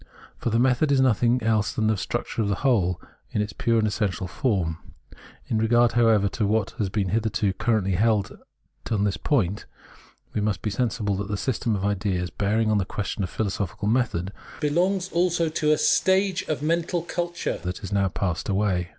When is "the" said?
0.49-0.57, 1.85-1.95, 2.47-2.55, 11.27-11.37, 12.79-12.83